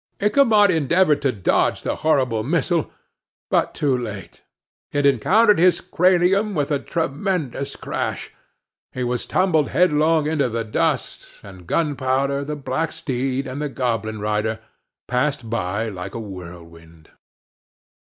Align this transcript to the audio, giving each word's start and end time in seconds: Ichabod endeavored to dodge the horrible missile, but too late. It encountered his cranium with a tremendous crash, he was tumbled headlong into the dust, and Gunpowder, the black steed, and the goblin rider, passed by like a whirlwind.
Ichabod 0.19 0.71
endeavored 0.71 1.21
to 1.21 1.31
dodge 1.31 1.83
the 1.83 1.97
horrible 1.97 2.41
missile, 2.41 2.89
but 3.51 3.75
too 3.75 3.95
late. 3.95 4.41
It 4.91 5.05
encountered 5.05 5.59
his 5.59 5.79
cranium 5.79 6.55
with 6.55 6.71
a 6.71 6.79
tremendous 6.79 7.75
crash, 7.75 8.31
he 8.91 9.03
was 9.03 9.27
tumbled 9.27 9.69
headlong 9.69 10.25
into 10.25 10.49
the 10.49 10.63
dust, 10.63 11.27
and 11.43 11.67
Gunpowder, 11.67 12.43
the 12.43 12.55
black 12.55 12.91
steed, 12.91 13.45
and 13.45 13.61
the 13.61 13.69
goblin 13.69 14.19
rider, 14.19 14.57
passed 15.07 15.51
by 15.51 15.87
like 15.89 16.15
a 16.15 16.19
whirlwind. 16.19 17.11